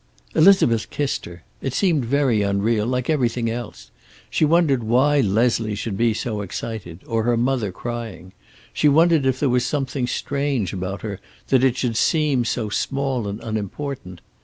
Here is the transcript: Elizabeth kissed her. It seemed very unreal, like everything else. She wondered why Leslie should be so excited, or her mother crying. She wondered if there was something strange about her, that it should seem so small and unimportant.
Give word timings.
Elizabeth 0.33 0.89
kissed 0.89 1.25
her. 1.25 1.43
It 1.61 1.75
seemed 1.75 2.05
very 2.05 2.41
unreal, 2.41 2.87
like 2.87 3.07
everything 3.07 3.51
else. 3.51 3.91
She 4.31 4.43
wondered 4.43 4.81
why 4.83 5.19
Leslie 5.21 5.75
should 5.75 5.95
be 5.95 6.11
so 6.15 6.41
excited, 6.41 7.01
or 7.05 7.21
her 7.21 7.37
mother 7.37 7.71
crying. 7.71 8.33
She 8.73 8.89
wondered 8.89 9.27
if 9.27 9.39
there 9.39 9.47
was 9.47 9.63
something 9.63 10.07
strange 10.07 10.73
about 10.73 11.03
her, 11.03 11.19
that 11.49 11.63
it 11.63 11.77
should 11.77 11.97
seem 11.97 12.45
so 12.45 12.67
small 12.67 13.27
and 13.27 13.39
unimportant. 13.43 14.21